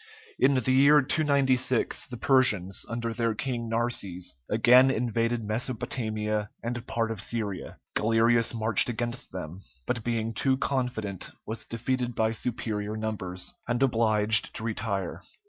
In 0.39 0.55
the 0.55 0.71
year 0.71 1.03
296, 1.03 2.07
the 2.07 2.17
Persians, 2.17 2.87
under 2.89 3.13
their 3.13 3.35
king 3.35 3.69
Narses, 3.69 4.35
again 4.49 4.89
invaded 4.89 5.43
Mesopotamia 5.43 6.49
and 6.63 6.87
part 6.87 7.11
of 7.11 7.21
Syria. 7.21 7.77
Galerius 7.93 8.51
marched 8.55 8.89
against 8.89 9.31
them, 9.31 9.61
but 9.85 10.03
being 10.03 10.33
too 10.33 10.57
confident 10.57 11.29
was 11.45 11.65
defeated 11.65 12.15
by 12.15 12.31
superior 12.31 12.97
numbers, 12.97 13.53
and 13.67 13.83
obliged 13.83 14.55
to 14.55 14.63
retire. 14.63 15.21